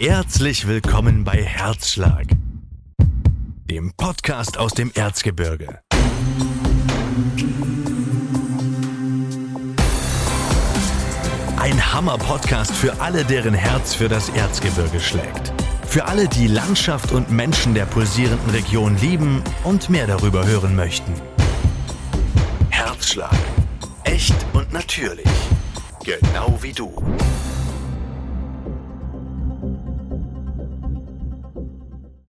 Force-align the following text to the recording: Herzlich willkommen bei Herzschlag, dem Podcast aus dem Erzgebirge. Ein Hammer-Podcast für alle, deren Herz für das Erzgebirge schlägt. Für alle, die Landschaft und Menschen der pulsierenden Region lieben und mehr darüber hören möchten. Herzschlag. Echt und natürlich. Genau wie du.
Herzlich 0.00 0.68
willkommen 0.68 1.24
bei 1.24 1.42
Herzschlag, 1.42 2.26
dem 3.68 3.92
Podcast 3.96 4.56
aus 4.56 4.70
dem 4.70 4.92
Erzgebirge. 4.94 5.80
Ein 11.56 11.92
Hammer-Podcast 11.92 12.70
für 12.70 13.00
alle, 13.00 13.24
deren 13.24 13.54
Herz 13.54 13.96
für 13.96 14.08
das 14.08 14.28
Erzgebirge 14.28 15.00
schlägt. 15.00 15.52
Für 15.88 16.04
alle, 16.04 16.28
die 16.28 16.46
Landschaft 16.46 17.10
und 17.10 17.32
Menschen 17.32 17.74
der 17.74 17.86
pulsierenden 17.86 18.50
Region 18.50 18.96
lieben 18.98 19.42
und 19.64 19.90
mehr 19.90 20.06
darüber 20.06 20.46
hören 20.46 20.76
möchten. 20.76 21.12
Herzschlag. 22.70 23.36
Echt 24.04 24.36
und 24.52 24.72
natürlich. 24.72 25.26
Genau 26.04 26.56
wie 26.62 26.72
du. 26.72 26.94